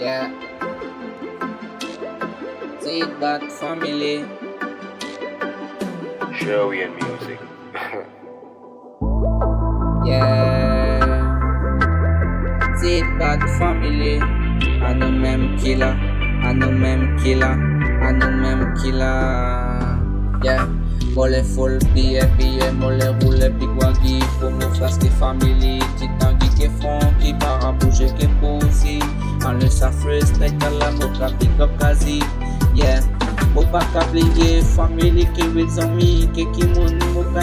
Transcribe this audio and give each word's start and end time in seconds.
Yeah. 0.00 0.30
see 2.80 3.02
that 3.18 3.42
family. 3.58 4.24
Showy 6.36 6.82
and 6.82 6.94
music. 6.94 7.40
yeah. 10.06 11.00
see 12.80 13.00
that 13.18 13.40
family. 13.58 14.20
I 14.20 14.92
know 14.94 15.10
mem 15.10 15.58
killer. 15.58 15.96
I 16.44 16.52
know 16.52 16.70
mem 16.70 17.18
killer. 17.18 17.56
I 17.56 17.56
know 18.12 18.30
mem 18.30 18.74
killer. 18.76 19.90
Yeah. 20.44 20.77
molle 21.18 21.42
folles, 21.42 21.82
piye 21.96 22.20
mole 22.78 23.06
roule, 23.20 23.48
pi 23.58 23.66
kwa 23.74 23.88
gi 24.04 24.14
Pou 24.38 24.52
mou 24.54 24.68
flas 24.76 24.98
ki 25.02 25.08
famili, 25.18 25.72
titan 25.98 26.36
gi 26.38 26.46
qui 26.54 26.68
fon 26.78 27.00
para 27.40 27.72
qui 27.80 28.06
ke 28.18 28.28
posé, 28.40 29.00
An 29.44 29.58
le 29.58 29.66
la 31.18 31.28
pick 31.40 31.58
up 31.58 31.70
kazi 31.80 32.20
Yeah, 32.76 33.02
mou 33.52 33.66
pa 33.72 33.80
ka 33.92 34.06
pliye 34.12 34.62
Famili 34.76 35.26
qui 35.34 35.42
wit 35.56 35.68
zami, 35.70 36.28
qui 36.34 36.46
qui 36.52 36.66
moun 36.74 36.96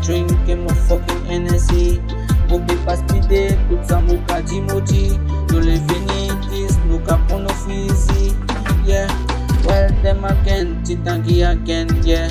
drink 0.00 0.28
qui 0.46 0.52
fokin 0.86 1.20
energy 1.28 2.00
Mou 2.48 2.60
bi 2.60 2.74
pas 2.86 3.02
pide, 3.10 3.48
kout 3.68 3.82
sa 3.88 3.98
mou 4.00 4.20
ka 4.28 4.42
di 4.42 4.60
mouji 4.60 5.08
Nou 5.50 5.58
le 5.58 5.78
vini 5.90 6.30
dis, 6.50 6.76
Yeah, 8.86 9.08
well 9.66 9.90
them 10.04 10.24
again, 10.24 10.80
titan 10.84 11.22
again, 11.24 11.88
yeah 12.04 12.30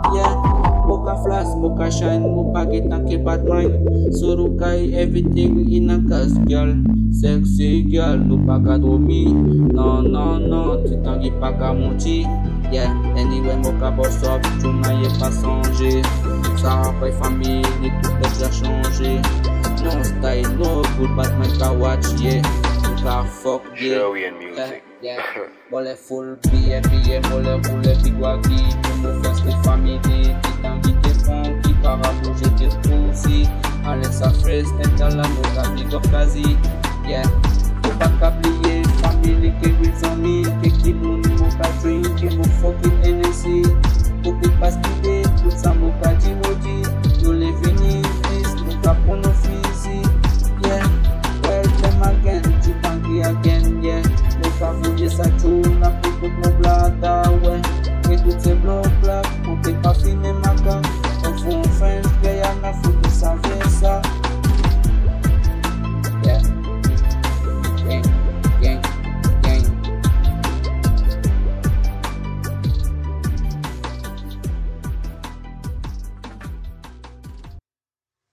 kelas 1.41 1.51
Mukasyan 1.57 2.21
mo 2.21 2.45
bakit 2.53 2.85
mind 2.85 3.09
kay 4.61 4.79
everything 4.93 5.51
girl 6.45 6.69
Sexy 7.11 7.81
girl 7.89 8.17
lupa 8.21 8.55
ka 8.61 8.75
dumi 8.77 9.25
No 9.73 10.05
no 10.05 10.37
no 10.37 10.79
Yeah 12.71 12.93
anyway 13.17 13.57
mo 13.59 13.71
ka 13.81 13.89
boss 13.89 14.21
ye 14.21 15.09
pa 15.17 15.29
songe 15.33 16.05
Sa 16.61 16.85
family 16.93 17.65
style 19.81 20.51
no 20.61 20.85
good 20.93 21.11
but 21.17 21.31
ka 21.57 21.69
watch 21.73 22.05
yeah 22.21 22.45
Ka 23.01 23.25
fuck 23.25 23.65
yeah 23.81 23.97
Joey 23.97 24.29
music 24.37 24.85
yeah 25.01 25.17
full 26.05 26.37
big 26.53 28.13
wagi 28.21 28.57
family 29.65 30.29
et 33.93 33.97
les 33.97 34.11
sacrés 34.11 34.63
interland 34.83 35.29
nos 35.91 36.01
yeah 37.05 37.21